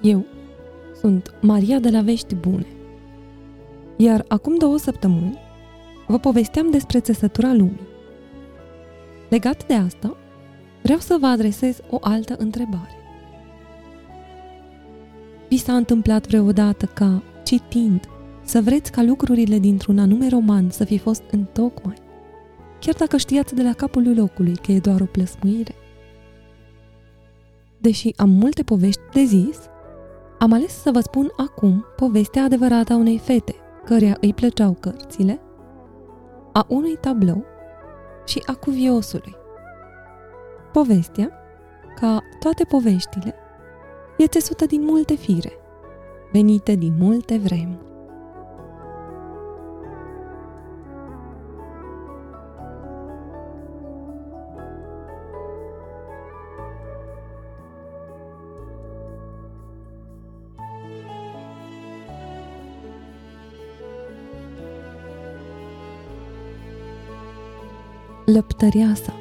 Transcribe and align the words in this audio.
Eu 0.00 0.24
sunt 1.00 1.34
Maria 1.40 1.78
de 1.78 1.90
la 1.90 2.00
Vești 2.00 2.34
Bune. 2.34 2.66
Iar 3.96 4.24
acum 4.28 4.56
două 4.56 4.78
săptămâni 4.78 5.38
vă 6.06 6.18
povesteam 6.18 6.70
despre 6.70 7.00
țesătura 7.00 7.52
lumii. 7.52 7.88
Legat 9.28 9.66
de 9.66 9.74
asta, 9.74 10.16
vreau 10.82 10.98
să 10.98 11.16
vă 11.20 11.26
adresez 11.26 11.80
o 11.90 11.98
altă 12.00 12.36
întrebare. 12.38 12.94
Vi 15.48 15.56
s-a 15.56 15.76
întâmplat 15.76 16.26
vreodată 16.26 16.86
ca, 16.86 17.22
citind, 17.44 18.08
să 18.44 18.60
vreți 18.60 18.92
ca 18.92 19.02
lucrurile 19.02 19.58
dintr-un 19.58 19.98
anume 19.98 20.28
roman 20.28 20.70
să 20.70 20.84
fi 20.84 20.98
fost 20.98 21.22
în 21.30 21.44
tocmai, 21.52 21.96
chiar 22.78 22.94
dacă 22.94 23.16
știați 23.16 23.54
de 23.54 23.62
la 23.62 23.72
capul 23.72 24.14
locului 24.16 24.56
că 24.56 24.72
e 24.72 24.78
doar 24.78 25.00
o 25.00 25.04
plăsmuire? 25.04 25.74
Deși 27.78 28.12
am 28.16 28.30
multe 28.30 28.62
povești 28.62 29.00
de 29.12 29.24
zis, 29.24 29.58
am 30.42 30.52
ales 30.52 30.82
să 30.82 30.90
vă 30.90 31.00
spun 31.00 31.32
acum 31.36 31.84
povestea 31.96 32.42
adevărată 32.42 32.92
a 32.92 32.96
unei 32.96 33.18
fete, 33.18 33.54
căreia 33.84 34.16
îi 34.20 34.34
plăceau 34.34 34.76
cărțile, 34.80 35.40
a 36.52 36.66
unui 36.68 36.96
tablou 36.96 37.44
și 38.26 38.42
a 38.46 38.54
cuviosului. 38.54 39.36
Povestea, 40.72 41.30
ca 42.00 42.20
toate 42.38 42.64
poveștile, 42.64 43.34
e 44.16 44.26
țesută 44.26 44.66
din 44.66 44.84
multe 44.84 45.14
fire, 45.14 45.52
venite 46.32 46.74
din 46.74 46.94
multe 46.98 47.36
vremuri. 47.36 47.89
Lăptăreasa. 68.32 69.14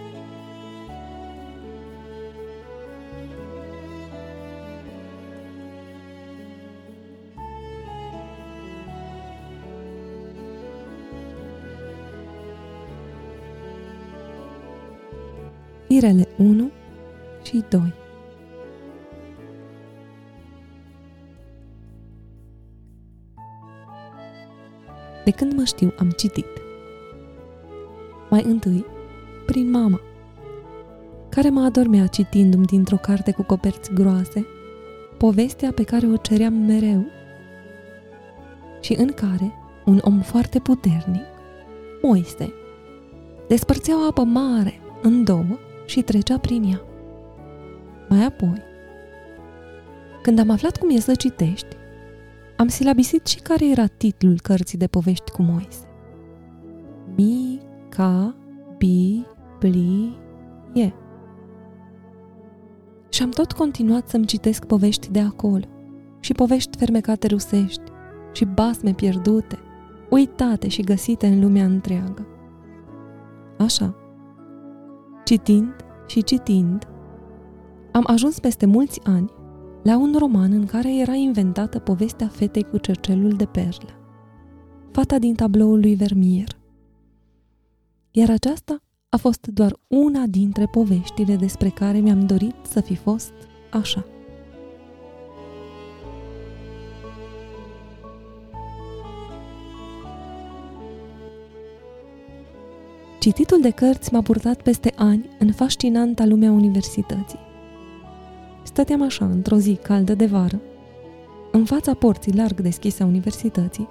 Firele 15.87 16.27
1 16.37 16.71
și 17.43 17.63
2 17.69 17.93
De 25.25 25.31
când 25.31 25.53
mă 25.53 25.63
știu, 25.63 25.93
am 25.97 26.09
citit. 26.09 26.45
Mai 28.29 28.43
întâi, 28.43 28.85
prin 29.49 29.69
mama, 29.69 30.01
care 31.29 31.49
mă 31.49 31.61
adormea 31.61 32.07
citindu-mi 32.07 32.65
dintr-o 32.65 32.95
carte 32.95 33.31
cu 33.31 33.43
coperți 33.43 33.93
groase, 33.93 34.45
povestea 35.17 35.71
pe 35.71 35.83
care 35.83 36.07
o 36.07 36.15
ceream 36.15 36.53
mereu 36.53 37.05
și 38.81 38.93
în 38.93 39.07
care 39.07 39.53
un 39.85 39.99
om 40.03 40.21
foarte 40.21 40.59
puternic, 40.59 41.25
Moise, 42.01 42.53
despărțea 43.47 44.03
o 44.03 44.07
apă 44.07 44.23
mare 44.23 44.79
în 45.01 45.23
două 45.23 45.59
și 45.85 46.01
trecea 46.01 46.37
prin 46.37 46.63
ea. 46.63 46.81
Mai 48.09 48.25
apoi, 48.25 48.61
când 50.21 50.39
am 50.39 50.49
aflat 50.49 50.77
cum 50.77 50.89
e 50.89 50.99
să 50.99 51.15
citești, 51.15 51.75
am 52.57 52.67
silabisit 52.67 53.27
și 53.27 53.39
care 53.39 53.69
era 53.69 53.85
titlul 53.85 54.39
cărții 54.43 54.77
de 54.77 54.87
povești 54.87 55.31
cu 55.31 55.41
Moise. 55.41 55.87
Mica, 57.15 58.35
Bi, 59.59 60.17
e. 60.73 60.91
Și 63.09 63.23
am 63.23 63.29
tot 63.29 63.51
continuat 63.51 64.09
să-mi 64.09 64.25
citesc 64.25 64.65
povești 64.65 65.11
de 65.11 65.19
acolo 65.19 65.65
și 66.19 66.33
povești 66.33 66.77
fermecate 66.77 67.27
rusești 67.27 67.81
și 68.31 68.45
basme 68.45 68.93
pierdute, 68.93 69.57
uitate 70.09 70.67
și 70.67 70.81
găsite 70.81 71.27
în 71.27 71.39
lumea 71.39 71.65
întreagă. 71.65 72.27
Așa, 73.57 73.95
citind 75.23 75.75
și 76.07 76.23
citind, 76.23 76.87
am 77.91 78.03
ajuns 78.07 78.39
peste 78.39 78.65
mulți 78.65 78.99
ani 79.03 79.31
la 79.83 79.97
un 79.97 80.15
roman 80.17 80.51
în 80.51 80.65
care 80.65 80.97
era 80.97 81.13
inventată 81.13 81.79
povestea 81.79 82.27
fetei 82.27 82.63
cu 82.63 82.77
cercelul 82.77 83.31
de 83.31 83.45
perlă, 83.45 83.89
fata 84.91 85.19
din 85.19 85.35
tabloul 85.35 85.79
lui 85.79 85.95
Vermeer. 85.95 86.57
Iar 88.11 88.29
aceasta 88.29 88.83
a 89.09 89.17
fost 89.17 89.47
doar 89.47 89.79
una 89.87 90.25
dintre 90.25 90.65
poveștile 90.65 91.35
despre 91.35 91.69
care 91.69 91.97
mi-am 91.97 92.25
dorit 92.25 92.55
să 92.61 92.81
fi 92.81 92.95
fost 92.95 93.33
așa. 93.71 94.05
Cititul 103.19 103.61
de 103.61 103.69
cărți 103.69 104.13
m-a 104.13 104.21
purtat 104.21 104.61
peste 104.61 104.93
ani 104.95 105.29
în 105.39 105.51
fascinanta 105.51 106.25
lumea 106.25 106.51
universității. 106.51 107.39
Stăteam 108.63 109.01
așa, 109.01 109.25
într-o 109.25 109.57
zi 109.57 109.75
caldă 109.75 110.13
de 110.13 110.25
vară, 110.25 110.61
în 111.51 111.65
fața 111.65 111.93
porții 111.93 112.35
larg 112.35 112.61
deschise 112.61 113.03
a 113.03 113.05
universității 113.05 113.87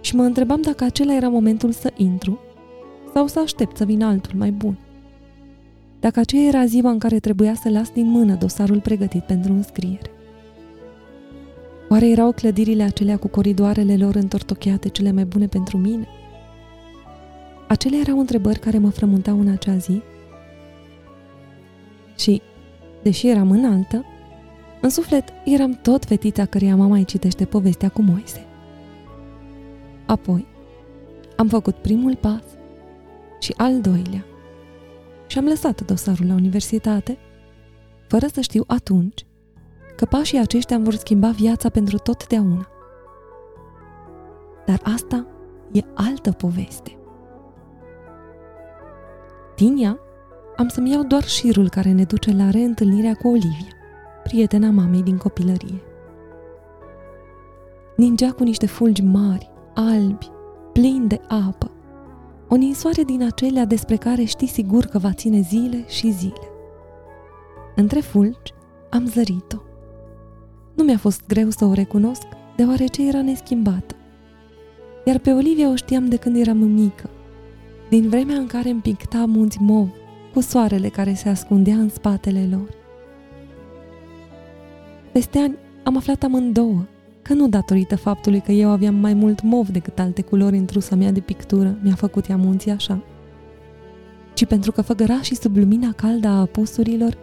și 0.00 0.16
mă 0.16 0.22
întrebam 0.22 0.60
dacă 0.60 0.84
acela 0.84 1.14
era 1.14 1.28
momentul 1.28 1.72
să 1.72 1.92
intru 1.96 2.38
sau 3.14 3.26
să 3.26 3.40
aștept 3.40 3.76
să 3.76 3.84
vină 3.84 4.06
altul 4.06 4.38
mai 4.38 4.50
bun. 4.50 4.78
Dacă 6.00 6.20
aceea 6.20 6.42
era 6.42 6.64
ziua 6.64 6.90
în 6.90 6.98
care 6.98 7.18
trebuia 7.18 7.54
să 7.54 7.68
las 7.68 7.90
din 7.90 8.06
mână 8.06 8.34
dosarul 8.34 8.80
pregătit 8.80 9.22
pentru 9.22 9.52
înscriere. 9.52 10.10
Oare 11.88 12.08
erau 12.08 12.32
clădirile 12.32 12.82
acelea 12.82 13.16
cu 13.16 13.28
coridoarele 13.28 13.96
lor 13.96 14.14
întortocheate 14.14 14.88
cele 14.88 15.12
mai 15.12 15.24
bune 15.24 15.46
pentru 15.46 15.76
mine? 15.76 16.06
Acelea 17.68 17.98
erau 17.98 18.18
întrebări 18.18 18.58
care 18.58 18.78
mă 18.78 18.90
frământau 18.90 19.40
în 19.40 19.48
acea 19.48 19.76
zi 19.76 20.02
și, 22.18 22.42
deși 23.02 23.28
eram 23.28 23.50
înaltă, 23.50 24.04
în 24.80 24.88
suflet 24.88 25.28
eram 25.44 25.78
tot 25.82 26.04
fetița 26.04 26.44
căreia 26.44 26.76
mama 26.76 26.96
îi 26.96 27.04
citește 27.04 27.44
povestea 27.44 27.88
cu 27.88 28.02
Moise. 28.02 28.46
Apoi, 30.06 30.46
am 31.36 31.48
făcut 31.48 31.74
primul 31.74 32.16
pas 32.16 32.42
și 33.42 33.54
al 33.56 33.80
doilea. 33.80 34.24
Și 35.26 35.38
am 35.38 35.44
lăsat 35.44 35.80
dosarul 35.80 36.26
la 36.26 36.34
universitate, 36.34 37.18
fără 38.08 38.26
să 38.26 38.40
știu 38.40 38.64
atunci 38.66 39.26
că 39.96 40.04
pașii 40.04 40.38
aceștia 40.38 40.76
îmi 40.76 40.84
vor 40.84 40.94
schimba 40.94 41.30
viața 41.30 41.68
pentru 41.68 41.98
totdeauna. 41.98 42.68
Dar 44.66 44.80
asta 44.94 45.26
e 45.72 45.80
altă 45.94 46.32
poveste. 46.32 46.96
Din 49.56 49.76
ea 49.76 49.98
am 50.56 50.68
să-mi 50.68 50.90
iau 50.90 51.02
doar 51.02 51.24
șirul 51.24 51.68
care 51.68 51.92
ne 51.92 52.04
duce 52.04 52.36
la 52.36 52.50
reîntâlnirea 52.50 53.14
cu 53.14 53.28
Olivia, 53.28 53.72
prietena 54.22 54.70
mamei 54.70 55.02
din 55.02 55.16
copilărie. 55.16 55.82
Ningea 57.96 58.32
cu 58.32 58.42
niște 58.42 58.66
fulgi 58.66 59.02
mari, 59.02 59.50
albi, 59.74 60.30
plini 60.72 61.08
de 61.08 61.20
apă, 61.28 61.70
o 62.52 62.56
ninsoare 62.56 63.02
din 63.02 63.22
acelea 63.22 63.64
despre 63.64 63.96
care 63.96 64.24
știi 64.24 64.46
sigur 64.46 64.84
că 64.84 64.98
va 64.98 65.12
ține 65.12 65.40
zile 65.40 65.84
și 65.88 66.10
zile. 66.10 66.50
Între 67.74 68.00
fulgi 68.00 68.52
am 68.90 69.06
zărit-o. 69.06 69.56
Nu 70.74 70.84
mi-a 70.84 70.98
fost 70.98 71.26
greu 71.26 71.50
să 71.50 71.64
o 71.64 71.72
recunosc, 71.72 72.22
deoarece 72.56 73.06
era 73.06 73.22
neschimbată. 73.22 73.94
Iar 75.04 75.18
pe 75.18 75.32
Olivia 75.32 75.68
o 75.68 75.74
știam 75.74 76.08
de 76.08 76.16
când 76.16 76.36
eram 76.36 76.56
mică, 76.56 77.10
din 77.88 78.08
vremea 78.08 78.36
în 78.36 78.46
care 78.46 78.68
îmi 78.68 78.80
picta 78.80 79.24
munți 79.26 79.60
mov, 79.60 79.88
cu 80.32 80.40
soarele 80.40 80.88
care 80.88 81.14
se 81.14 81.28
ascundea 81.28 81.74
în 81.74 81.88
spatele 81.88 82.48
lor. 82.50 82.68
Peste 85.12 85.38
ani 85.38 85.56
am 85.82 85.96
aflat 85.96 86.22
amândouă 86.22 86.84
că 87.22 87.34
nu 87.34 87.48
datorită 87.48 87.96
faptului 87.96 88.40
că 88.40 88.52
eu 88.52 88.70
aveam 88.70 88.94
mai 88.94 89.14
mult 89.14 89.42
mov 89.42 89.68
decât 89.68 89.98
alte 89.98 90.22
culori 90.22 90.56
în 90.56 90.64
trusa 90.64 90.96
mea 90.96 91.12
de 91.12 91.20
pictură, 91.20 91.78
mi-a 91.82 91.94
făcut 91.94 92.28
ea 92.28 92.36
munții 92.36 92.70
așa, 92.70 93.02
ci 94.34 94.46
pentru 94.46 94.72
că 94.72 94.82
făgărașii 94.82 95.36
sub 95.36 95.56
lumina 95.56 95.92
caldă 95.92 96.28
a 96.28 96.40
apusurilor 96.40 97.16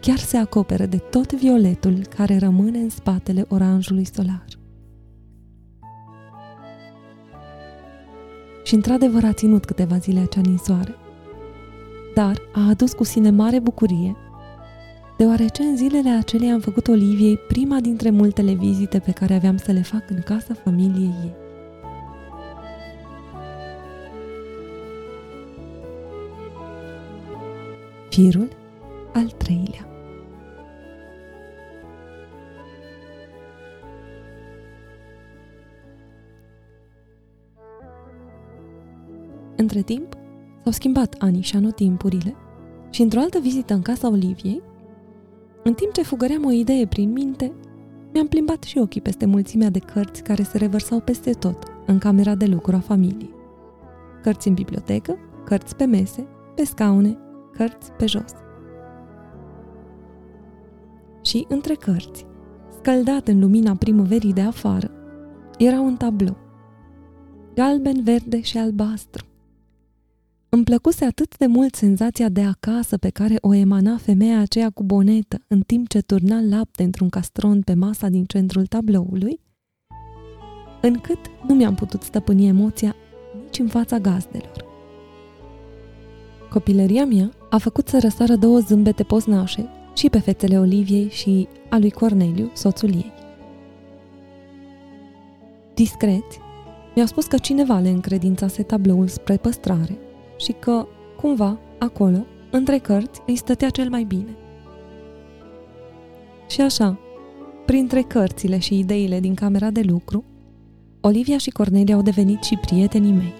chiar 0.00 0.18
se 0.18 0.36
acoperă 0.36 0.86
de 0.86 0.96
tot 0.96 1.32
violetul 1.32 2.06
care 2.16 2.38
rămâne 2.38 2.78
în 2.78 2.88
spatele 2.88 3.44
oranjului 3.48 4.06
solar. 4.14 4.44
Și 8.64 8.74
într-adevăr 8.74 9.24
a 9.24 9.32
ținut 9.32 9.64
câteva 9.64 9.96
zile 9.96 10.20
acea 10.20 10.40
ninsoare, 10.40 10.94
dar 12.14 12.40
a 12.52 12.68
adus 12.68 12.92
cu 12.92 13.04
sine 13.04 13.30
mare 13.30 13.58
bucurie 13.58 14.16
deoarece 15.18 15.62
în 15.62 15.76
zilele 15.76 16.10
acelea 16.10 16.52
am 16.52 16.60
făcut 16.60 16.88
Oliviei 16.88 17.36
prima 17.36 17.80
dintre 17.80 18.10
multele 18.10 18.52
vizite 18.52 18.98
pe 18.98 19.10
care 19.10 19.34
aveam 19.34 19.56
să 19.56 19.72
le 19.72 19.82
fac 19.82 20.10
în 20.10 20.20
casa 20.20 20.54
familiei 20.54 21.14
ei. 21.24 21.34
Firul 28.08 28.48
al 29.12 29.30
treilea 29.30 29.88
Între 39.56 39.82
timp, 39.82 40.14
s-au 40.62 40.72
schimbat 40.72 41.14
anii 41.18 41.42
și 41.42 41.56
anotimpurile 41.56 42.34
și 42.90 43.02
într-o 43.02 43.20
altă 43.20 43.38
vizită 43.38 43.74
în 43.74 43.82
casa 43.82 44.08
Oliviei, 44.08 44.62
în 45.68 45.74
timp 45.74 45.92
ce 45.92 46.02
fugăream 46.02 46.44
o 46.44 46.50
idee 46.50 46.86
prin 46.86 47.12
minte, 47.12 47.52
mi-am 48.12 48.26
plimbat 48.26 48.62
și 48.62 48.78
ochii 48.78 49.00
peste 49.00 49.26
mulțimea 49.26 49.70
de 49.70 49.78
cărți 49.78 50.22
care 50.22 50.42
se 50.42 50.58
revărsau 50.58 51.00
peste 51.00 51.30
tot 51.30 51.62
în 51.86 51.98
camera 51.98 52.34
de 52.34 52.46
lucru 52.46 52.76
a 52.76 52.78
familiei. 52.78 53.34
Cărți 54.22 54.48
în 54.48 54.54
bibliotecă, 54.54 55.18
cărți 55.44 55.76
pe 55.76 55.84
mese, 55.84 56.26
pe 56.54 56.64
scaune, 56.64 57.18
cărți 57.52 57.92
pe 57.92 58.06
jos. 58.06 58.32
Și 61.22 61.46
între 61.48 61.74
cărți, 61.74 62.26
scăldat 62.78 63.28
în 63.28 63.40
lumina 63.40 63.74
primăverii 63.74 64.32
de 64.32 64.40
afară, 64.40 64.90
era 65.58 65.80
un 65.80 65.96
tablou. 65.96 66.36
Galben, 67.54 68.02
verde 68.02 68.40
și 68.40 68.58
albastru. 68.58 69.27
Îmi 70.50 70.64
plăcuse 70.64 71.04
atât 71.04 71.36
de 71.36 71.46
mult 71.46 71.74
senzația 71.74 72.28
de 72.28 72.42
acasă 72.42 72.96
pe 72.96 73.08
care 73.08 73.36
o 73.40 73.54
emana 73.54 73.96
femeia 73.96 74.38
aceea 74.38 74.70
cu 74.70 74.82
bonetă 74.82 75.44
în 75.46 75.60
timp 75.60 75.88
ce 75.88 76.00
turna 76.00 76.40
lapte 76.40 76.82
într-un 76.82 77.08
castron 77.08 77.62
pe 77.62 77.74
masa 77.74 78.08
din 78.08 78.24
centrul 78.24 78.66
tabloului, 78.66 79.40
încât 80.80 81.18
nu 81.46 81.54
mi-am 81.54 81.74
putut 81.74 82.02
stăpâni 82.02 82.48
emoția 82.48 82.94
nici 83.42 83.58
în 83.58 83.66
fața 83.66 83.98
gazdelor. 83.98 84.64
Copilăria 86.50 87.04
mea 87.04 87.30
a 87.50 87.58
făcut 87.58 87.88
să 87.88 87.98
răsară 88.00 88.36
două 88.36 88.58
zâmbete 88.58 89.02
poznașe 89.02 89.68
și 89.94 90.10
pe 90.10 90.18
fețele 90.18 90.58
Oliviei 90.58 91.08
și 91.08 91.48
a 91.70 91.78
lui 91.78 91.90
Corneliu, 91.90 92.50
soțul 92.54 92.94
ei. 92.94 93.12
Discreți, 95.74 96.38
mi-au 96.94 97.06
spus 97.06 97.26
că 97.26 97.36
cineva 97.36 97.78
le 97.78 97.88
încredințase 97.88 98.62
tabloul 98.62 99.08
spre 99.08 99.36
păstrare 99.36 99.98
și 100.38 100.52
că, 100.52 100.86
cumva, 101.16 101.58
acolo, 101.78 102.26
între 102.50 102.78
cărți, 102.78 103.22
îi 103.26 103.36
stătea 103.36 103.70
cel 103.70 103.88
mai 103.88 104.04
bine. 104.04 104.36
Și 106.48 106.60
așa, 106.60 106.98
printre 107.66 108.02
cărțile 108.02 108.58
și 108.58 108.78
ideile 108.78 109.20
din 109.20 109.34
camera 109.34 109.70
de 109.70 109.80
lucru, 109.80 110.24
Olivia 111.00 111.38
și 111.38 111.50
Cornelia 111.50 111.94
au 111.94 112.02
devenit 112.02 112.42
și 112.42 112.56
prietenii 112.56 113.12
mei. 113.12 113.34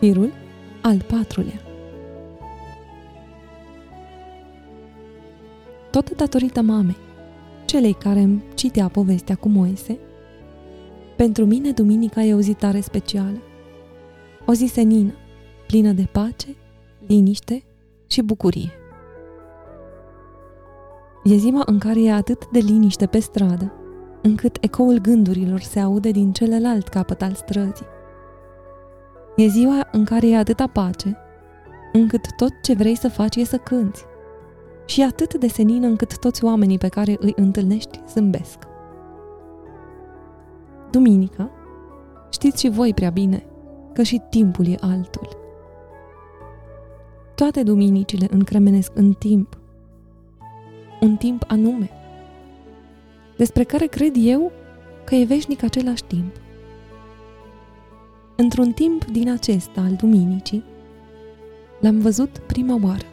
Firul 0.00 0.32
al 0.82 1.02
patrulea 1.02 1.67
tot 6.00 6.16
datorită 6.16 6.60
mamei, 6.60 6.96
celei 7.64 7.92
care 7.92 8.20
îmi 8.20 8.42
citea 8.54 8.88
povestea 8.88 9.34
cu 9.34 9.48
Moise. 9.48 9.98
Pentru 11.16 11.44
mine, 11.44 11.70
duminica 11.70 12.22
e 12.22 12.34
o 12.34 12.40
zi 12.40 12.52
tare 12.52 12.80
specială. 12.80 13.42
O 14.46 14.52
zi 14.52 14.66
senină, 14.66 15.12
plină 15.66 15.92
de 15.92 16.08
pace, 16.12 16.56
liniște 17.06 17.62
și 18.06 18.22
bucurie. 18.22 18.70
E 21.24 21.36
ziua 21.36 21.62
în 21.66 21.78
care 21.78 22.02
e 22.02 22.12
atât 22.12 22.48
de 22.50 22.58
liniște 22.58 23.06
pe 23.06 23.18
stradă, 23.18 23.72
încât 24.22 24.56
ecoul 24.60 24.98
gândurilor 24.98 25.60
se 25.60 25.80
aude 25.80 26.10
din 26.10 26.32
celălalt 26.32 26.88
capăt 26.88 27.22
al 27.22 27.32
străzii. 27.32 27.86
E 29.36 29.46
ziua 29.46 29.88
în 29.92 30.04
care 30.04 30.28
e 30.28 30.36
atâta 30.36 30.66
pace, 30.66 31.16
încât 31.92 32.36
tot 32.36 32.50
ce 32.62 32.74
vrei 32.74 32.96
să 32.96 33.08
faci 33.08 33.36
e 33.36 33.44
să 33.44 33.56
cânți, 33.56 34.04
și 34.88 35.02
atât 35.02 35.34
de 35.34 35.48
senină 35.48 35.86
încât 35.86 36.18
toți 36.18 36.44
oamenii 36.44 36.78
pe 36.78 36.88
care 36.88 37.16
îi 37.20 37.32
întâlnești 37.36 38.00
zâmbesc. 38.08 38.58
Duminica, 40.90 41.50
știți 42.32 42.60
și 42.60 42.68
voi 42.68 42.94
prea 42.94 43.10
bine 43.10 43.44
că 43.92 44.02
și 44.02 44.22
timpul 44.30 44.66
e 44.66 44.74
altul. 44.80 45.28
Toate 47.34 47.62
duminicile 47.62 48.26
încremenesc 48.30 48.92
în 48.94 49.12
timp, 49.12 49.58
un 51.00 51.16
timp 51.16 51.44
anume, 51.46 51.90
despre 53.36 53.62
care 53.62 53.86
cred 53.86 54.14
eu 54.18 54.52
că 55.04 55.14
e 55.14 55.24
veșnic 55.24 55.62
același 55.62 56.04
timp. 56.04 56.32
Într-un 58.36 58.72
timp 58.72 59.04
din 59.04 59.30
acesta 59.30 59.80
al 59.80 59.92
duminicii, 59.92 60.64
l-am 61.80 61.98
văzut 61.98 62.38
prima 62.38 62.78
oară. 62.82 63.04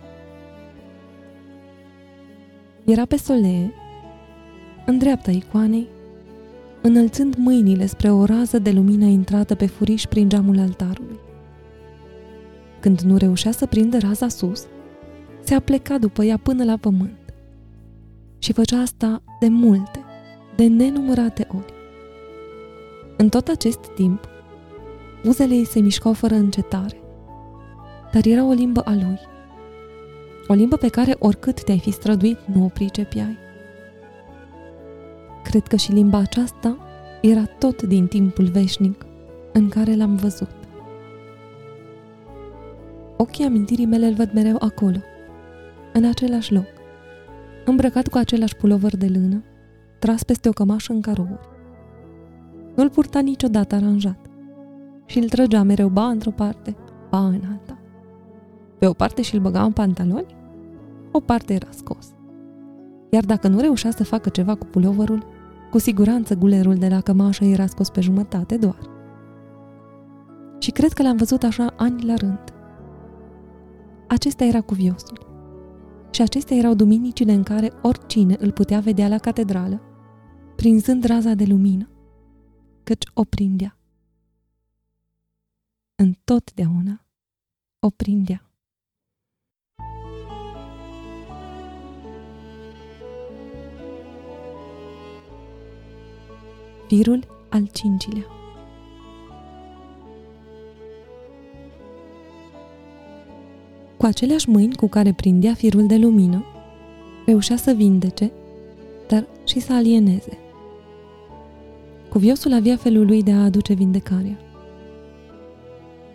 Era 2.85 3.05
pe 3.05 3.17
solee, 3.17 3.73
în 4.85 4.97
dreapta 4.97 5.31
icoanei, 5.31 5.87
înălțând 6.81 7.35
mâinile 7.35 7.85
spre 7.85 8.11
o 8.11 8.25
rază 8.25 8.59
de 8.59 8.71
lumină 8.71 9.05
intrată 9.05 9.55
pe 9.55 9.65
furiș 9.65 10.05
prin 10.05 10.29
geamul 10.29 10.59
altarului. 10.59 11.19
Când 12.79 12.99
nu 12.99 13.17
reușea 13.17 13.51
să 13.51 13.65
prindă 13.65 13.97
raza 13.97 14.27
sus, 14.27 14.65
se 15.43 15.53
apleca 15.53 15.97
după 15.97 16.23
ea 16.23 16.37
până 16.37 16.63
la 16.63 16.77
pământ. 16.77 17.33
Și 18.39 18.53
făcea 18.53 18.79
asta 18.79 19.21
de 19.39 19.47
multe, 19.47 20.03
de 20.55 20.67
nenumărate 20.67 21.47
ori. 21.55 21.73
În 23.17 23.29
tot 23.29 23.47
acest 23.47 23.85
timp, 23.95 24.27
buzele 25.23 25.53
ei 25.53 25.65
se 25.65 25.79
mișcau 25.79 26.13
fără 26.13 26.35
încetare, 26.35 27.01
dar 28.11 28.25
era 28.25 28.45
o 28.45 28.51
limbă 28.51 28.81
a 28.81 28.93
lui– 28.93 29.19
o 30.47 30.53
limbă 30.53 30.75
pe 30.75 30.87
care 30.87 31.15
oricât 31.19 31.63
te-ai 31.63 31.79
fi 31.79 31.91
străduit 31.91 32.37
nu 32.53 32.63
o 32.63 32.67
pricepiai. 32.67 33.37
Cred 35.43 35.67
că 35.67 35.75
și 35.75 35.91
limba 35.91 36.17
aceasta 36.17 36.77
era 37.21 37.45
tot 37.45 37.81
din 37.81 38.07
timpul 38.07 38.45
veșnic 38.45 39.05
în 39.53 39.69
care 39.69 39.95
l-am 39.95 40.15
văzut. 40.15 40.49
Ochii 43.17 43.45
amintirii 43.45 43.85
mele 43.85 44.05
îl 44.05 44.13
văd 44.13 44.29
mereu 44.33 44.55
acolo, 44.59 44.97
în 45.93 46.05
același 46.05 46.53
loc, 46.53 46.67
îmbrăcat 47.65 48.07
cu 48.07 48.17
același 48.17 48.55
pulover 48.55 48.97
de 48.97 49.07
lână, 49.07 49.43
tras 49.99 50.23
peste 50.23 50.49
o 50.49 50.51
cămașă 50.51 50.93
în 50.93 51.01
carouri. 51.01 51.49
Nu-l 52.75 52.89
purta 52.89 53.19
niciodată 53.19 53.75
aranjat 53.75 54.17
și 55.05 55.17
îl 55.17 55.29
trăgea 55.29 55.63
mereu 55.63 55.87
ba 55.87 56.05
într-o 56.05 56.31
parte, 56.31 56.75
ba 57.09 57.25
în 57.25 57.41
alta. 57.51 57.77
Pe 58.77 58.87
o 58.87 58.93
parte 58.93 59.21
și-l 59.21 59.39
băga 59.39 59.63
în 59.63 59.71
pantaloni, 59.71 60.34
o 61.15 61.19
parte 61.19 61.53
era 61.53 61.69
scos. 61.71 62.13
Iar 63.11 63.25
dacă 63.25 63.47
nu 63.47 63.59
reușea 63.59 63.91
să 63.91 64.03
facă 64.03 64.29
ceva 64.29 64.55
cu 64.55 64.65
pulovărul, 64.65 65.25
cu 65.71 65.77
siguranță 65.77 66.35
gulerul 66.35 66.75
de 66.75 66.87
la 66.87 67.01
cămașă 67.01 67.43
era 67.43 67.65
scos 67.65 67.89
pe 67.89 68.01
jumătate 68.01 68.57
doar. 68.57 68.79
Și 70.59 70.71
cred 70.71 70.93
că 70.93 71.03
l-am 71.03 71.17
văzut 71.17 71.43
așa 71.43 71.73
ani 71.77 72.05
la 72.05 72.15
rând. 72.15 72.53
Acesta 74.07 74.43
era 74.43 74.61
cuviosul. 74.61 75.25
Și 76.11 76.21
acestea 76.21 76.57
erau 76.57 76.73
duminicile 76.73 77.33
în 77.33 77.43
care 77.43 77.71
oricine 77.81 78.35
îl 78.39 78.51
putea 78.51 78.79
vedea 78.79 79.07
la 79.07 79.17
catedrală, 79.17 79.81
prinzând 80.55 81.03
raza 81.03 81.33
de 81.33 81.45
lumină, 81.45 81.89
căci 82.83 83.03
o 83.13 83.23
prindea. 83.23 83.77
Întotdeauna 85.95 87.05
o 87.79 87.89
prindea. 87.89 88.44
Firul 96.87 97.27
al 97.49 97.69
cincilea 97.71 98.25
Cu 103.97 104.05
aceleași 104.05 104.49
mâini 104.49 104.75
cu 104.75 104.87
care 104.87 105.11
prindea 105.11 105.53
firul 105.53 105.87
de 105.87 105.97
lumină, 105.97 106.45
reușea 107.25 107.55
să 107.55 107.71
vindece, 107.71 108.31
dar 109.07 109.27
și 109.43 109.59
să 109.59 109.73
alieneze. 109.73 110.37
Cuviosul 112.09 112.53
avea 112.53 112.75
felul 112.75 113.05
lui 113.05 113.23
de 113.23 113.31
a 113.31 113.43
aduce 113.43 113.73
vindecarea. 113.73 114.37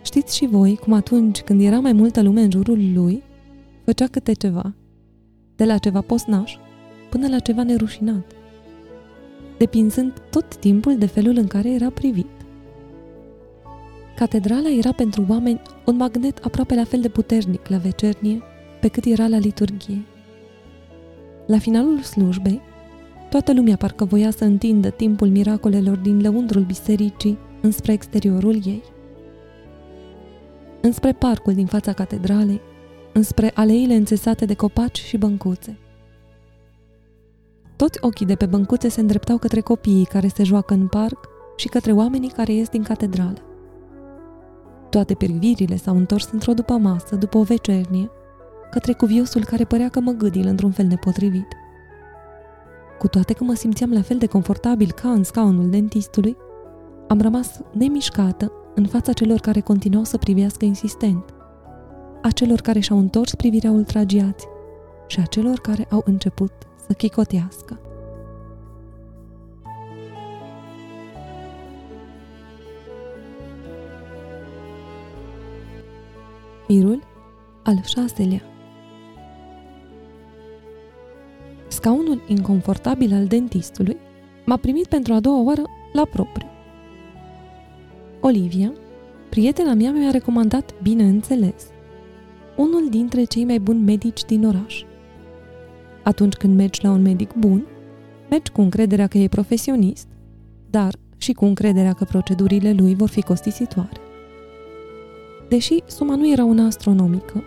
Știți 0.01 0.35
și 0.35 0.45
voi 0.45 0.75
cum 0.75 0.93
atunci 0.93 1.41
când 1.41 1.61
era 1.61 1.79
mai 1.79 1.93
multă 1.93 2.21
lume 2.21 2.41
în 2.41 2.51
jurul 2.51 2.93
lui, 2.93 3.23
făcea 3.85 4.07
câte 4.07 4.33
ceva, 4.33 4.73
de 5.55 5.65
la 5.65 5.77
ceva 5.77 6.01
posnaș 6.01 6.55
până 7.09 7.27
la 7.27 7.39
ceva 7.39 7.63
nerușinat– 7.63 8.35
depinzând 9.61 10.13
tot 10.29 10.55
timpul 10.55 10.97
de 10.97 11.05
felul 11.05 11.37
în 11.37 11.47
care 11.47 11.69
era 11.69 11.89
privit. 11.89 12.29
Catedrala 14.15 14.69
era 14.69 14.91
pentru 14.91 15.25
oameni 15.29 15.61
un 15.85 15.95
magnet 15.95 16.37
aproape 16.37 16.75
la 16.75 16.83
fel 16.83 17.01
de 17.01 17.09
puternic 17.09 17.67
la 17.67 17.77
vecernie, 17.77 18.41
pe 18.79 18.87
cât 18.87 19.05
era 19.05 19.27
la 19.27 19.37
liturghie. 19.37 20.05
La 21.47 21.57
finalul 21.57 21.99
slujbei, 21.99 22.61
toată 23.29 23.53
lumea 23.53 23.75
parcă 23.75 24.05
voia 24.05 24.31
să 24.31 24.43
întindă 24.43 24.89
timpul 24.89 25.27
miracolelor 25.27 25.97
din 25.97 26.21
lăundrul 26.21 26.63
bisericii 26.63 27.37
înspre 27.61 27.91
exteriorul 27.91 28.59
ei. 28.65 28.83
Înspre 30.81 31.11
parcul 31.11 31.53
din 31.53 31.65
fața 31.65 31.93
catedralei, 31.93 32.61
înspre 33.13 33.51
aleile 33.53 33.93
înțesate 33.93 34.45
de 34.45 34.53
copaci 34.53 34.99
și 34.99 35.17
băncuțe. 35.17 35.77
Toți 37.81 37.97
ochii 38.01 38.25
de 38.25 38.35
pe 38.35 38.45
băncuțe 38.45 38.89
se 38.89 38.99
îndreptau 38.99 39.37
către 39.37 39.61
copiii 39.61 40.05
care 40.05 40.27
se 40.27 40.43
joacă 40.43 40.73
în 40.73 40.87
parc 40.87 41.29
și 41.55 41.67
către 41.67 41.91
oamenii 41.91 42.29
care 42.29 42.53
ies 42.53 42.69
din 42.69 42.83
catedrală. 42.83 43.37
Toate 44.89 45.13
privirile 45.13 45.75
s-au 45.75 45.95
întors 45.95 46.29
într-o 46.31 46.53
după 46.53 46.73
masă, 46.73 47.15
după 47.15 47.37
o 47.37 47.43
vecernie, 47.43 48.09
către 48.71 48.93
cuviosul 48.93 49.43
care 49.43 49.63
părea 49.63 49.89
că 49.89 49.99
mă 49.99 50.11
gâdil 50.11 50.47
într-un 50.47 50.71
fel 50.71 50.85
nepotrivit. 50.85 51.47
Cu 52.99 53.07
toate 53.07 53.33
că 53.33 53.43
mă 53.43 53.53
simțeam 53.53 53.91
la 53.91 54.01
fel 54.01 54.17
de 54.17 54.25
confortabil 54.25 54.91
ca 54.91 55.11
în 55.11 55.23
scaunul 55.23 55.69
dentistului, 55.69 56.37
am 57.07 57.21
rămas 57.21 57.59
nemișcată 57.71 58.51
în 58.75 58.85
fața 58.85 59.13
celor 59.13 59.39
care 59.39 59.59
continuau 59.59 60.03
să 60.03 60.17
privească 60.17 60.65
insistent, 60.65 61.23
a 62.21 62.29
celor 62.29 62.61
care 62.61 62.79
și-au 62.79 62.97
întors 62.97 63.35
privirea 63.35 63.71
ultragiați 63.71 64.47
și 65.07 65.19
a 65.19 65.23
celor 65.23 65.59
care 65.59 65.87
au 65.91 66.01
început 66.05 66.51
să 66.87 66.93
chicotească. 66.93 67.79
Firul 76.67 77.03
al 77.63 77.81
șaselea 77.85 78.41
Scaunul 81.67 82.21
inconfortabil 82.27 83.13
al 83.13 83.25
dentistului 83.25 83.97
m-a 84.45 84.57
primit 84.57 84.87
pentru 84.87 85.13
a 85.13 85.19
doua 85.19 85.41
oară 85.43 85.61
la 85.93 86.05
propriu. 86.05 86.47
Olivia, 88.19 88.73
prietena 89.29 89.73
mea, 89.73 89.91
mi-a 89.91 90.11
recomandat, 90.11 90.81
bineînțeles, 90.81 91.67
unul 92.57 92.89
dintre 92.89 93.23
cei 93.23 93.45
mai 93.45 93.59
buni 93.59 93.81
medici 93.81 94.25
din 94.25 94.45
oraș. 94.45 94.83
Atunci 96.03 96.33
când 96.33 96.55
mergi 96.55 96.83
la 96.83 96.91
un 96.91 97.01
medic 97.01 97.33
bun, 97.33 97.65
mergi 98.29 98.51
cu 98.51 98.61
încrederea 98.61 99.07
că 99.07 99.17
e 99.17 99.27
profesionist, 99.27 100.07
dar 100.69 100.95
și 101.17 101.33
cu 101.33 101.45
încrederea 101.45 101.93
că 101.93 102.03
procedurile 102.03 102.73
lui 102.73 102.95
vor 102.95 103.09
fi 103.09 103.21
costisitoare. 103.21 103.99
Deși 105.49 105.83
suma 105.85 106.15
nu 106.15 106.31
era 106.31 106.43
una 106.43 106.65
astronomică, 106.65 107.43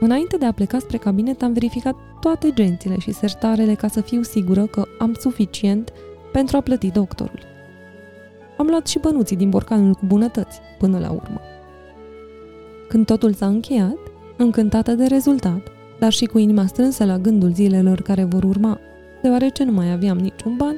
înainte 0.00 0.36
de 0.36 0.44
a 0.44 0.52
pleca 0.52 0.78
spre 0.78 0.96
cabinet 0.96 1.42
am 1.42 1.52
verificat 1.52 1.94
toate 2.20 2.50
gențile 2.54 2.98
și 2.98 3.12
sertarele 3.12 3.74
ca 3.74 3.88
să 3.88 4.00
fiu 4.00 4.22
sigură 4.22 4.66
că 4.66 4.84
am 4.98 5.14
suficient 5.18 5.92
pentru 6.32 6.56
a 6.56 6.60
plăti 6.60 6.90
doctorul. 6.90 7.40
Am 8.58 8.66
luat 8.66 8.86
și 8.86 8.98
bănuții 8.98 9.36
din 9.36 9.50
borcanul 9.50 9.94
cu 9.94 10.06
bunătăți, 10.06 10.60
până 10.78 10.98
la 10.98 11.10
urmă. 11.10 11.40
Când 12.88 13.06
totul 13.06 13.32
s-a 13.32 13.46
încheiat, 13.46 13.98
încântată 14.36 14.92
de 14.92 15.04
rezultat, 15.04 15.72
dar 16.02 16.12
și 16.12 16.24
cu 16.24 16.38
inima 16.38 16.66
strânsă 16.66 17.04
la 17.04 17.18
gândul 17.18 17.52
zilelor 17.52 18.00
care 18.00 18.24
vor 18.24 18.44
urma, 18.44 18.78
deoarece 19.20 19.64
nu 19.64 19.72
mai 19.72 19.92
aveam 19.92 20.18
niciun 20.18 20.56
ban, 20.56 20.76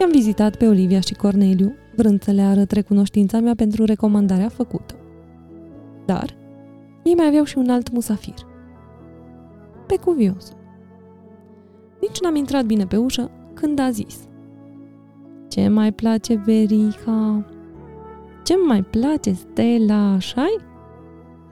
i-am 0.00 0.10
vizitat 0.10 0.56
pe 0.56 0.66
Olivia 0.66 1.00
și 1.00 1.14
Corneliu, 1.14 1.74
vrând 1.96 2.22
să 2.22 2.30
le 2.30 2.42
arăt 2.42 2.70
recunoștința 2.70 3.40
mea 3.40 3.54
pentru 3.54 3.84
recomandarea 3.84 4.48
făcută. 4.48 4.94
Dar 6.06 6.36
ei 7.02 7.14
mai 7.14 7.26
aveau 7.26 7.44
și 7.44 7.58
un 7.58 7.70
alt 7.70 7.90
musafir. 7.92 8.34
Pe 9.86 9.96
cuviosul. 9.96 10.56
Nici 12.00 12.20
n-am 12.20 12.34
intrat 12.34 12.64
bine 12.64 12.86
pe 12.86 12.96
ușă 12.96 13.30
când 13.54 13.78
a 13.78 13.90
zis 13.90 14.18
Ce 15.48 15.68
mai 15.68 15.92
place 15.92 16.34
Verica? 16.34 17.44
Ce 18.44 18.54
mai 18.66 18.82
place 18.82 19.32
Stella, 19.32 20.12
așa 20.12 20.46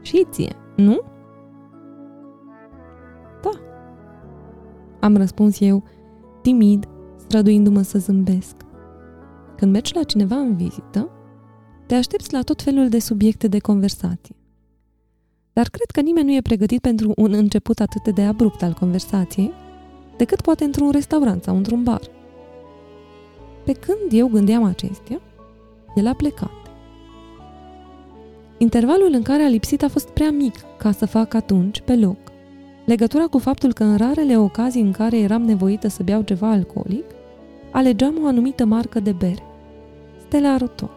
Și 0.03 0.27
ție, 0.31 0.57
nu? 0.77 1.17
Am 5.01 5.17
răspuns 5.17 5.61
eu, 5.61 5.83
timid, 6.43 6.89
străduindu-mă 7.17 7.83
să 7.83 7.99
zâmbesc. 7.99 8.57
Când 9.57 9.73
mergi 9.73 9.95
la 9.95 10.03
cineva 10.03 10.37
în 10.37 10.57
vizită, 10.57 11.11
te 11.87 11.95
aștepți 11.95 12.33
la 12.33 12.43
tot 12.43 12.63
felul 12.63 12.89
de 12.89 12.99
subiecte 12.99 13.49
de 13.49 13.59
conversație. 13.59 14.37
Dar 15.53 15.69
cred 15.69 15.91
că 15.91 16.01
nimeni 16.01 16.27
nu 16.27 16.35
e 16.35 16.41
pregătit 16.41 16.81
pentru 16.81 17.13
un 17.17 17.33
început 17.33 17.81
atât 17.81 18.15
de 18.15 18.23
abrupt 18.23 18.63
al 18.63 18.73
conversației, 18.73 19.53
decât 20.17 20.41
poate 20.41 20.65
într-un 20.65 20.91
restaurant 20.91 21.43
sau 21.43 21.57
într-un 21.57 21.83
bar. 21.83 22.01
Pe 23.65 23.73
când 23.73 24.11
eu 24.11 24.29
gândeam 24.29 24.65
acestea, 24.65 25.21
el 25.95 26.07
a 26.07 26.15
plecat. 26.15 26.51
Intervalul 28.59 29.11
în 29.13 29.23
care 29.23 29.43
a 29.43 29.49
lipsit 29.49 29.83
a 29.83 29.89
fost 29.89 30.09
prea 30.09 30.31
mic 30.31 30.55
ca 30.79 30.91
să 30.91 31.07
fac 31.07 31.35
atunci, 31.35 31.81
pe 31.81 31.97
loc, 31.97 32.19
legătura 32.89 33.27
cu 33.27 33.39
faptul 33.39 33.73
că 33.73 33.85
în 33.85 33.97
rarele 33.97 34.39
ocazii 34.39 34.83
în 34.83 34.93
care 34.93 35.19
eram 35.19 35.43
nevoită 35.43 35.89
să 35.89 36.03
beau 36.03 36.23
ceva 36.23 36.51
alcoolic, 36.51 37.05
alegeam 37.71 38.15
o 38.23 38.27
anumită 38.27 38.65
marcă 38.65 39.01
de 39.01 39.13
bere, 39.13 39.43
Stella 40.27 40.53
Artois. 40.53 40.91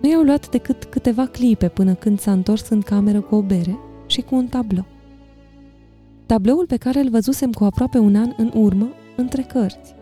Nu 0.00 0.08
i-au 0.10 0.22
luat 0.22 0.50
decât 0.50 0.84
câteva 0.84 1.26
clipe 1.26 1.68
până 1.68 1.94
când 1.94 2.20
s-a 2.20 2.32
întors 2.32 2.68
în 2.68 2.80
cameră 2.80 3.20
cu 3.20 3.34
o 3.34 3.42
bere 3.42 3.78
și 4.06 4.20
cu 4.20 4.34
un 4.34 4.46
tablou. 4.46 4.84
Tabloul 6.26 6.66
pe 6.66 6.76
care 6.76 7.00
îl 7.00 7.10
văzusem 7.10 7.52
cu 7.52 7.64
aproape 7.64 7.98
un 7.98 8.16
an 8.16 8.32
în 8.36 8.50
urmă, 8.54 8.88
între 9.16 9.42
cărți. 9.42 9.94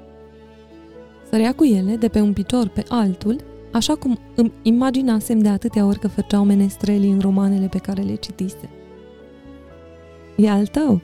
Sărea 1.31 1.55
cu 1.55 1.65
ele 1.65 1.97
de 1.97 2.09
pe 2.09 2.21
un 2.21 2.33
picior 2.33 2.69
pe 2.69 2.85
altul, 2.89 3.41
așa 3.73 3.95
cum 3.95 4.19
îmi 4.35 4.53
imaginasem 4.63 5.39
de 5.39 5.49
atâtea 5.49 5.87
ori 5.87 5.99
că 5.99 6.09
făceau 6.09 6.45
menestrelii 6.45 7.11
în 7.11 7.21
romanele 7.21 7.67
pe 7.67 7.79
care 7.79 8.03
le 8.03 8.15
citise. 8.15 8.71
E 10.41 10.51
al 10.51 10.67
tău? 10.67 11.01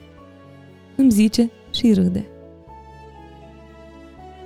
Îmi 0.95 1.11
zice 1.11 1.51
și 1.71 1.93
râde. 1.93 2.25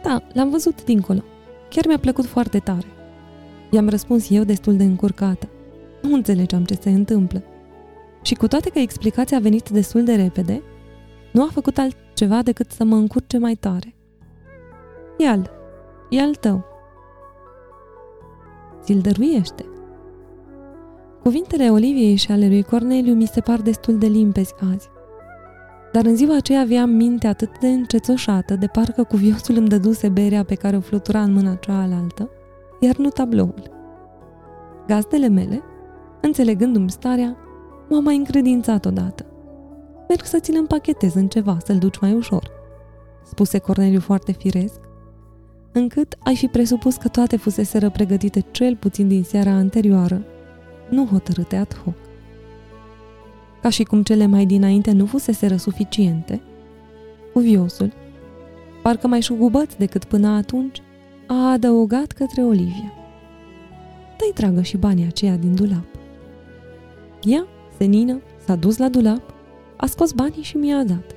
Da, 0.04 0.24
l-am 0.34 0.50
văzut 0.50 0.84
dincolo. 0.84 1.24
Chiar 1.70 1.86
mi-a 1.88 1.98
plăcut 1.98 2.26
foarte 2.26 2.60
tare. 2.60 2.88
I-am 3.70 3.90
răspuns 3.90 4.30
eu 4.30 4.44
destul 4.44 4.78
de 4.78 4.84
încurcată. 4.84 5.50
Nu 6.02 6.14
înțelegeam 6.14 6.64
ce 6.64 6.78
se 6.82 6.90
întâmplă. 6.90 7.44
Și 8.22 8.36
cu 8.36 8.48
toate 8.48 8.70
că 8.70 8.80
explicația 8.80 9.38
a 9.38 9.42
venit 9.42 9.70
destul 9.70 10.04
de 10.04 10.16
repede, 10.16 10.62
nu 11.32 11.44
a 11.44 11.50
făcut 11.52 11.78
altceva 11.78 12.42
decât 12.42 12.72
să 12.72 12.84
mă 12.84 12.96
încurce 12.96 13.38
mai 13.38 13.56
tare. 13.56 13.96
Ial, 15.18 15.52
e 16.10 16.22
al 16.22 16.36
tău. 16.36 16.66
Ți-l 18.84 19.00
dăruiește. 19.00 19.66
Cuvintele 21.24 21.70
Oliviei 21.70 22.16
și 22.16 22.32
ale 22.32 22.48
lui 22.48 22.64
Corneliu 22.64 23.14
mi 23.14 23.26
se 23.26 23.42
par 23.42 23.62
destul 23.62 23.98
de 23.98 24.08
limpezi 24.08 24.54
azi. 24.74 24.90
Dar 25.92 26.06
în 26.06 26.16
ziua 26.16 26.36
aceea 26.36 26.62
aveam 26.62 26.90
minte 26.90 27.28
atât 27.28 27.60
de 27.60 27.68
încețoșată, 27.68 28.56
de 28.56 28.68
parcă 28.68 29.04
cuviosul 29.04 29.56
îmi 29.58 29.68
dăduse 29.68 30.10
berea 30.10 30.44
pe 30.44 30.56
care 30.56 30.76
o 30.76 30.80
flutura 30.80 31.22
în 31.22 31.34
mâna 31.34 31.56
cealaltă, 31.56 32.30
iar 32.80 32.96
nu 32.96 33.10
tabloul. 33.10 33.72
Gazdele 34.88 35.28
mele, 35.28 35.62
înțelegându-mi 36.22 36.90
starea, 36.90 37.38
m-au 37.90 38.02
mai 38.02 38.16
încredințat 38.16 38.86
odată. 38.86 39.26
Merg 40.08 40.24
să 40.24 40.40
ți-l 40.40 40.58
împachetez 40.58 41.14
în 41.14 41.28
ceva, 41.28 41.58
să-l 41.66 41.78
duci 41.78 42.00
mai 42.00 42.14
ușor, 42.14 42.50
spuse 43.26 43.58
Corneliu 43.58 44.00
foarte 44.00 44.32
firesc, 44.32 44.80
încât 45.72 46.16
ai 46.24 46.36
fi 46.36 46.48
presupus 46.48 46.96
că 46.96 47.08
toate 47.08 47.38
fuseseră 47.38 47.90
pregătite 47.90 48.46
cel 48.52 48.76
puțin 48.76 49.08
din 49.08 49.24
seara 49.24 49.52
anterioară, 49.52 50.22
nu 50.92 51.06
hotărâte 51.06 51.56
ad 51.56 51.76
hoc. 51.84 51.94
Ca 53.62 53.70
și 53.70 53.84
cum 53.84 54.04
cele 54.04 54.26
mai 54.26 54.46
dinainte 54.46 54.92
nu 54.92 55.06
fuseseră 55.06 55.56
suficiente, 55.56 56.42
cuviosul, 57.34 57.94
parcă 58.84 59.08
mai 59.08 59.22
șugubăț 59.22 59.74
decât 59.74 60.06
până 60.06 60.28
atunci, 60.28 60.82
a 61.28 61.52
adăugat 61.52 62.12
către 62.12 62.42
Olivia. 62.42 62.94
Dă-i 64.18 64.32
tragă 64.34 64.62
și 64.62 64.78
banii 64.78 65.06
aceia 65.06 65.36
din 65.36 65.56
dulap. 65.56 65.86
Ea, 67.24 67.48
senină, 67.78 68.22
s-a 68.46 68.56
dus 68.56 68.78
la 68.78 68.90
dulap, 68.90 69.34
a 69.78 69.86
scos 69.86 70.12
banii 70.12 70.44
și 70.44 70.58
mi-a 70.58 70.84
dat. 70.84 71.16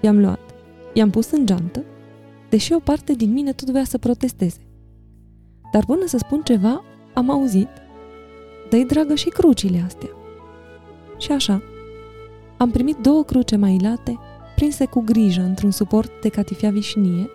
I-am 0.00 0.20
luat, 0.20 0.40
i-am 0.92 1.10
pus 1.10 1.30
în 1.30 1.46
geantă, 1.46 1.84
deși 2.48 2.72
o 2.72 2.78
parte 2.78 3.12
din 3.12 3.32
mine 3.32 3.52
tot 3.52 3.70
voia 3.70 3.84
să 3.84 3.98
protesteze. 3.98 4.58
Dar 5.72 5.84
până 5.84 6.06
să 6.06 6.18
spun 6.18 6.40
ceva, 6.42 6.84
am 7.14 7.30
auzit, 7.30 7.68
dă-i 8.70 8.84
dragă 8.84 9.14
și 9.14 9.28
crucile 9.28 9.82
astea. 9.86 10.10
Și 11.18 11.32
așa, 11.32 11.62
am 12.56 12.70
primit 12.70 12.96
două 12.96 13.24
cruce 13.24 13.56
mai 13.56 13.78
late, 13.82 14.18
prinse 14.54 14.84
cu 14.84 15.00
grijă 15.00 15.40
într-un 15.40 15.70
suport 15.70 16.10
de 16.20 16.28
catifia 16.28 16.70
vișnie, 16.70 17.30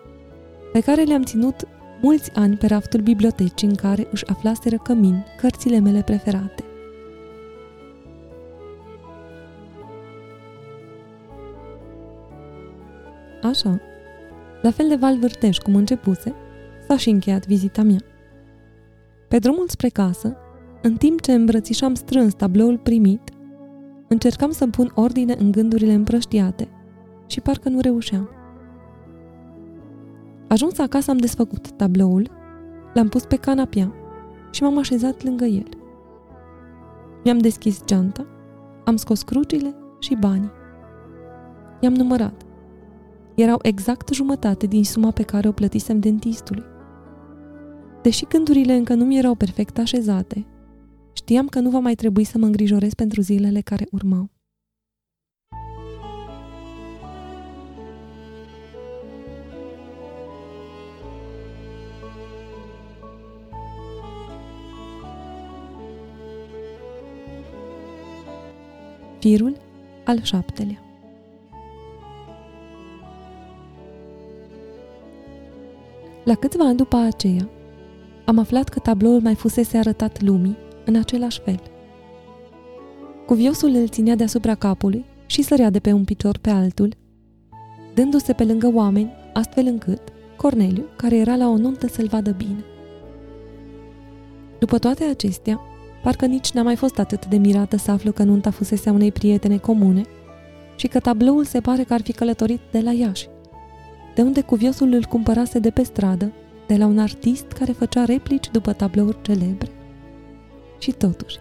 pe 0.72 0.80
care 0.80 1.02
le-am 1.02 1.22
ținut 1.22 1.68
mulți 2.00 2.30
ani 2.34 2.56
pe 2.56 2.66
raftul 2.66 3.00
bibliotecii 3.00 3.68
în 3.68 3.74
care 3.74 4.08
își 4.12 4.26
aflaseră 4.26 4.76
cămin 4.76 5.24
cărțile 5.40 5.78
mele 5.78 6.02
preferate. 6.02 6.64
Așa, 13.42 13.80
la 14.62 14.70
fel 14.70 14.88
de 14.88 14.94
valvârteș 14.94 15.58
cum 15.58 15.74
începuse, 15.74 16.34
s-a 16.88 16.96
și 16.96 17.08
încheiat 17.08 17.46
vizita 17.46 17.82
mea. 17.82 18.00
Pe 19.28 19.38
drumul 19.38 19.68
spre 19.68 19.88
casă, 19.88 20.36
în 20.82 20.96
timp 20.96 21.20
ce 21.20 21.32
îmbrățișam 21.32 21.94
strâns 21.94 22.34
tabloul 22.34 22.78
primit, 22.78 23.30
încercam 24.08 24.50
să 24.50 24.66
pun 24.66 24.92
ordine 24.94 25.34
în 25.38 25.50
gândurile 25.50 25.92
împrăștiate 25.92 26.68
și 27.26 27.40
parcă 27.40 27.68
nu 27.68 27.80
reușeam. 27.80 28.30
Ajuns 30.48 30.78
acasă 30.78 31.10
am 31.10 31.16
desfăcut 31.16 31.70
tabloul, 31.70 32.30
l-am 32.94 33.08
pus 33.08 33.24
pe 33.24 33.36
canapea 33.36 33.92
și 34.50 34.62
m-am 34.62 34.78
așezat 34.78 35.24
lângă 35.24 35.44
el. 35.44 35.68
Mi-am 37.24 37.38
deschis 37.38 37.84
geanta, 37.84 38.26
am 38.84 38.96
scos 38.96 39.22
crucile 39.22 39.74
și 39.98 40.16
banii. 40.20 40.50
I-am 41.80 41.94
numărat. 41.94 42.42
Erau 43.34 43.58
exact 43.62 44.14
jumătate 44.14 44.66
din 44.66 44.84
suma 44.84 45.10
pe 45.10 45.22
care 45.22 45.48
o 45.48 45.52
plătisem 45.52 46.00
dentistului. 46.00 46.64
Deși 48.02 48.26
gândurile 48.26 48.74
încă 48.74 48.94
nu 48.94 49.04
mi 49.04 49.18
erau 49.18 49.34
perfect 49.34 49.78
așezate, 49.78 50.46
știam 51.12 51.48
că 51.48 51.60
nu 51.60 51.70
va 51.70 51.78
mai 51.78 51.94
trebui 51.94 52.24
să 52.24 52.38
mă 52.38 52.46
îngrijorez 52.46 52.94
pentru 52.94 53.20
zilele 53.20 53.60
care 53.60 53.86
urmau. 53.90 54.30
Firul 69.18 69.56
al 70.04 70.22
șaptelea 70.22 70.82
La 76.24 76.34
câțiva 76.34 76.64
ani 76.64 76.76
după 76.76 76.96
aceea, 76.96 77.48
am 78.24 78.38
aflat 78.38 78.68
că 78.68 78.78
tabloul 78.78 79.20
mai 79.20 79.34
fusese 79.34 79.76
arătat 79.76 80.22
lumii 80.22 80.56
în 80.84 80.96
același 80.96 81.40
fel. 81.40 81.60
Cuviosul 83.26 83.74
îl 83.74 83.88
ținea 83.88 84.14
deasupra 84.14 84.54
capului 84.54 85.04
și 85.26 85.42
sărea 85.42 85.70
de 85.70 85.78
pe 85.78 85.92
un 85.92 86.04
picior 86.04 86.38
pe 86.38 86.50
altul, 86.50 86.94
dându-se 87.94 88.32
pe 88.32 88.44
lângă 88.44 88.70
oameni, 88.74 89.12
astfel 89.32 89.66
încât 89.66 90.00
Corneliu, 90.36 90.84
care 90.96 91.16
era 91.16 91.36
la 91.36 91.48
o 91.48 91.56
nuntă, 91.56 91.86
să-l 91.86 92.06
vadă 92.06 92.30
bine. 92.30 92.64
După 94.58 94.78
toate 94.78 95.04
acestea, 95.04 95.60
parcă 96.02 96.26
nici 96.26 96.50
n-a 96.50 96.62
mai 96.62 96.76
fost 96.76 96.98
atât 96.98 97.26
de 97.26 97.36
mirată 97.36 97.76
să 97.76 97.90
aflu 97.90 98.12
că 98.12 98.22
nunta 98.22 98.50
fusese 98.50 98.88
a 98.88 98.92
unei 98.92 99.12
prietene 99.12 99.56
comune 99.56 100.02
și 100.76 100.86
că 100.86 101.00
tabloul 101.00 101.44
se 101.44 101.60
pare 101.60 101.82
că 101.82 101.92
ar 101.92 102.00
fi 102.00 102.12
călătorit 102.12 102.60
de 102.70 102.80
la 102.80 102.92
Iași, 102.92 103.28
de 104.14 104.22
unde 104.22 104.40
cuviosul 104.40 104.92
îl 104.92 105.04
cumpărase 105.04 105.58
de 105.58 105.70
pe 105.70 105.82
stradă, 105.82 106.32
de 106.66 106.76
la 106.76 106.86
un 106.86 106.98
artist 106.98 107.46
care 107.46 107.72
făcea 107.72 108.04
replici 108.04 108.50
după 108.50 108.72
tablouri 108.72 109.22
celebre. 109.22 109.70
Și 110.80 110.92
totuși, 110.92 111.38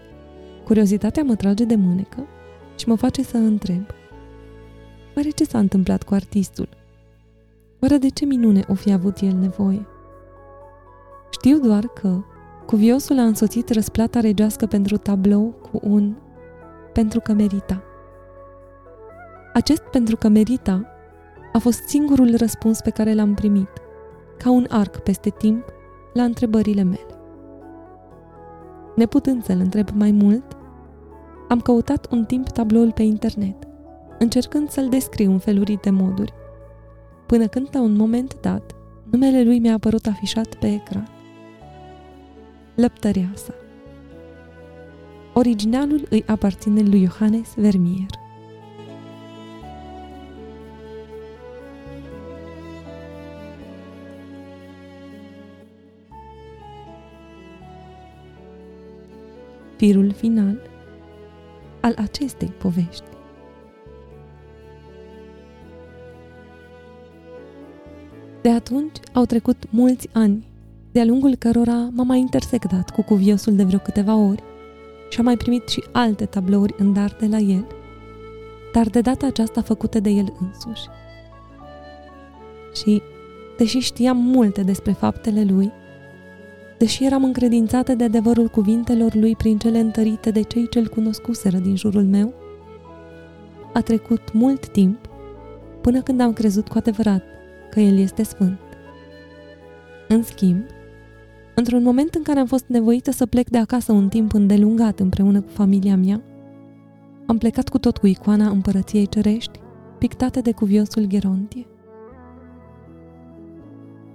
curiozitatea 0.64 1.24
mă 1.24 1.36
trage 1.36 1.64
de 1.64 1.76
mânecă 1.76 2.28
și 2.76 2.88
mă 2.88 2.96
face 2.96 3.24
să 3.24 3.38
întreb. 3.38 3.84
Oare 5.16 5.30
ce 5.30 5.44
s-a 5.44 5.60
întâmplat 5.60 6.04
cu 6.04 6.14
artistul? 6.14 6.70
Oare 7.82 7.98
de 7.98 8.10
ce 8.10 8.26
minune 8.26 8.64
o 8.68 8.74
fi 8.74 8.92
avut 8.92 9.20
el 9.20 9.34
nevoie? 9.34 9.86
Știu 11.30 11.60
doar 11.60 11.88
că 11.88 12.24
cuviosul 12.66 13.20
a 13.20 13.24
însoțit 13.24 13.70
răsplata 13.70 14.20
regească 14.20 14.66
pentru 14.66 14.98
tablou 14.98 15.56
cu 15.72 15.80
un 15.82 16.16
pentru 16.94 17.20
că 17.20 17.34
merita. 17.34 17.84
Acest 19.54 19.82
pentru 19.82 20.16
că 20.16 20.28
merita 20.28 20.86
a 21.54 21.58
fost 21.58 21.88
singurul 21.88 22.36
răspuns 22.38 22.82
pe 22.82 22.90
care 22.90 23.14
l-am 23.14 23.34
primit, 23.34 23.70
ca 24.38 24.52
un 24.52 24.66
arc 24.70 24.98
peste 24.98 25.30
timp, 25.30 25.66
la 26.14 26.24
întrebările 26.24 26.84
mele. 26.84 27.19
Neputând 29.00 29.44
să-l 29.44 29.60
întreb 29.60 29.90
mai 29.94 30.12
mult, 30.12 30.58
am 31.48 31.60
căutat 31.60 32.12
un 32.12 32.26
timp 32.26 32.50
tabloul 32.50 32.92
pe 32.92 33.04
internet, 33.04 33.68
încercând 34.18 34.70
să-l 34.70 34.90
descriu 34.90 35.32
în 35.32 35.40
felurite 35.40 35.90
moduri, 35.90 36.34
până 37.26 37.48
când, 37.48 37.68
la 37.72 37.82
un 37.82 37.96
moment 37.96 38.40
dat, 38.42 38.76
numele 39.12 39.44
lui 39.44 39.60
mi-a 39.60 39.74
apărut 39.74 40.06
afișat 40.06 40.56
pe 40.56 40.74
ecran. 40.74 41.08
Lăptăreasa 42.76 43.54
Originalul 45.34 46.08
îi 46.10 46.24
aparține 46.28 46.82
lui 46.82 47.06
Johannes 47.06 47.54
Vermeer. 47.56 48.10
Firul 59.80 60.12
final 60.12 60.60
al 61.82 61.94
acestei 61.98 62.48
povești. 62.48 63.04
De 68.42 68.50
atunci 68.50 68.98
au 69.14 69.26
trecut 69.26 69.58
mulți 69.70 70.10
ani, 70.14 70.48
de-a 70.92 71.06
lungul 71.06 71.36
cărora 71.36 71.90
m-am 71.92 72.08
mai 72.08 72.20
intersectat 72.20 72.90
cu 72.90 73.02
cuviosul 73.02 73.56
de 73.56 73.64
vreo 73.64 73.80
câteva 73.80 74.16
ori 74.16 74.44
și 75.10 75.20
am 75.20 75.26
mai 75.26 75.38
primit 75.38 75.68
și 75.68 75.84
alte 75.92 76.26
tablouri 76.26 76.76
în 76.78 76.94
dar 76.94 77.16
de 77.20 77.28
la 77.28 77.38
el, 77.38 77.68
dar 78.74 78.88
de 78.88 79.02
data 79.02 79.26
aceasta 79.26 79.62
făcute 79.62 80.00
de 80.00 80.10
el 80.10 80.34
însuși. 80.40 80.88
Și, 82.74 83.02
deși 83.58 83.80
știam 83.80 84.18
multe 84.18 84.64
despre 84.64 84.92
faptele 84.92 85.44
lui, 85.44 85.72
deși 86.80 87.06
eram 87.06 87.24
încredințată 87.24 87.94
de 87.94 88.04
adevărul 88.04 88.48
cuvintelor 88.48 89.16
lui 89.16 89.36
prin 89.36 89.58
cele 89.58 89.80
întărite 89.80 90.32
de 90.32 90.42
cei 90.42 90.70
ce-l 90.70 90.88
cunoscuseră 90.88 91.58
din 91.58 91.76
jurul 91.76 92.04
meu, 92.04 92.34
a 93.74 93.82
trecut 93.82 94.34
mult 94.34 94.68
timp 94.68 95.10
până 95.82 96.02
când 96.02 96.22
am 96.22 96.34
crezut 96.34 96.68
cu 96.68 96.78
adevărat 96.78 97.24
că 97.70 97.80
el 97.80 97.98
este 97.98 98.24
sfânt. 98.24 98.60
În 100.08 100.24
schimb, 100.24 100.64
într-un 101.56 101.84
moment 101.84 102.14
în 102.16 102.22
care 102.22 102.40
am 102.40 102.46
fost 102.46 102.66
nevoită 102.68 103.12
să 103.12 103.26
plec 103.26 103.50
de 103.50 103.58
acasă 103.58 103.92
un 103.92 104.08
timp 104.08 104.34
îndelungat 104.34 105.00
împreună 105.00 105.42
cu 105.42 105.50
familia 105.50 105.96
mea, 105.96 106.22
am 107.26 107.38
plecat 107.38 107.70
cu 107.70 107.78
tot 107.78 107.98
cu 107.98 108.08
icoana 108.08 108.50
împărăției 108.50 109.08
cerești, 109.08 109.60
pictate 109.98 110.42
de 110.42 110.52
cuviosul 110.52 111.06
Gerontie. 111.06 111.68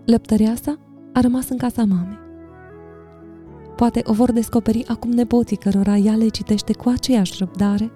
Lăptăreasa 0.04 0.78
a 1.12 1.20
rămas 1.20 1.48
în 1.48 1.56
casa 1.56 1.84
mamei. 1.84 2.23
Poate 3.76 4.02
o 4.04 4.12
vor 4.12 4.32
descoperi 4.32 4.84
acum 4.86 5.10
nepoții 5.10 5.56
cărora 5.56 5.96
ea 5.96 6.14
le 6.14 6.28
citește 6.28 6.72
cu 6.72 6.88
aceeași 6.88 7.34
răbdare 7.38 7.92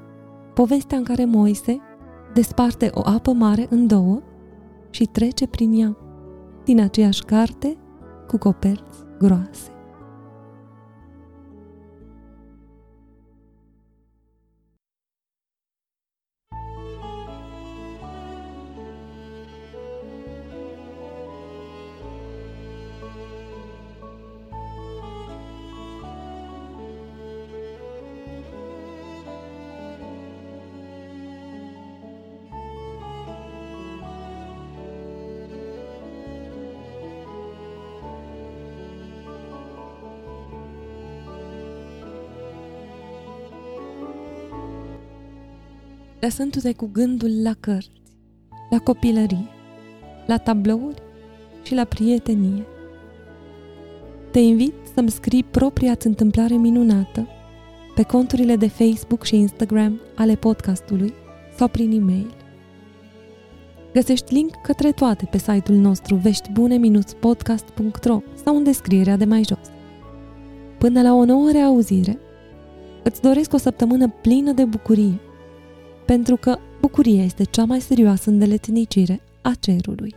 povestea 0.54 0.98
în 0.98 1.04
care 1.04 1.24
Moise 1.24 1.80
desparte 2.34 2.90
o 2.94 3.00
apă 3.04 3.32
mare 3.32 3.66
în 3.70 3.86
două 3.86 4.22
și 4.90 5.04
trece 5.04 5.46
prin 5.46 5.80
ea, 5.80 5.96
din 6.64 6.80
aceeași 6.80 7.24
carte 7.24 7.76
cu 8.26 8.38
coperți 8.38 8.98
groase. 9.18 9.77
lăsându-te 46.20 46.72
cu 46.72 46.88
gândul 46.92 47.42
la 47.42 47.52
cărți, 47.60 47.90
la 48.70 48.78
copilărie, 48.78 49.48
la 50.26 50.38
tablouri 50.38 51.02
și 51.62 51.74
la 51.74 51.84
prietenie. 51.84 52.66
Te 54.30 54.38
invit 54.38 54.74
să-mi 54.94 55.10
scrii 55.10 55.44
propria-ți 55.44 56.06
întâmplare 56.06 56.54
minunată 56.54 57.28
pe 57.94 58.02
conturile 58.02 58.56
de 58.56 58.68
Facebook 58.68 59.24
și 59.24 59.36
Instagram 59.36 60.00
ale 60.14 60.34
podcastului 60.34 61.14
sau 61.56 61.68
prin 61.68 61.92
e-mail. 61.92 62.34
Găsești 63.92 64.34
link 64.34 64.50
către 64.62 64.92
toate 64.92 65.28
pe 65.30 65.38
site-ul 65.38 65.78
nostru 65.78 66.14
veștibune-podcast.ro 66.14 68.20
sau 68.44 68.56
în 68.56 68.62
descrierea 68.62 69.16
de 69.16 69.24
mai 69.24 69.44
jos. 69.44 69.70
Până 70.78 71.02
la 71.02 71.14
o 71.14 71.24
nouă 71.24 71.50
reauzire, 71.50 72.18
îți 73.02 73.20
doresc 73.20 73.52
o 73.52 73.56
săptămână 73.56 74.08
plină 74.08 74.52
de 74.52 74.64
bucurie 74.64 75.20
pentru 76.12 76.36
că 76.36 76.58
bucuria 76.80 77.22
este 77.22 77.44
cea 77.44 77.64
mai 77.64 77.80
serioasă 77.80 78.30
îndeletnicire 78.30 79.20
a 79.42 79.52
cerului. 79.60 80.14